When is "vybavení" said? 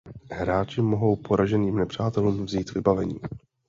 2.73-3.19